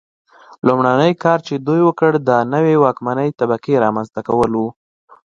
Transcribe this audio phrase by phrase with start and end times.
[0.67, 4.61] لومړنی کار چې دوی وکړ د نوې واکمنې طبقې رامنځته کول و.